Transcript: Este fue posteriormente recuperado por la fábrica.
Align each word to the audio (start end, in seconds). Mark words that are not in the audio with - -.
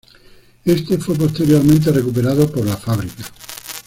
Este 0.65 0.97
fue 0.97 1.13
posteriormente 1.15 1.91
recuperado 1.91 2.49
por 2.51 2.65
la 2.65 2.75
fábrica. 2.75 3.23